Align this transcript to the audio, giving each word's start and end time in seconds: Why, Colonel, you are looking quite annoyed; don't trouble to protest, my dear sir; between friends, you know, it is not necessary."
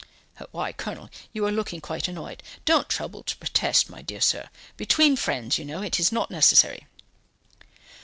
Why, 0.49 0.73
Colonel, 0.73 1.11
you 1.31 1.45
are 1.45 1.51
looking 1.51 1.79
quite 1.79 2.07
annoyed; 2.07 2.41
don't 2.65 2.89
trouble 2.89 3.21
to 3.21 3.37
protest, 3.37 3.87
my 3.87 4.01
dear 4.01 4.19
sir; 4.19 4.49
between 4.75 5.15
friends, 5.15 5.59
you 5.59 5.63
know, 5.63 5.83
it 5.83 5.99
is 5.99 6.11
not 6.11 6.31
necessary." 6.31 6.87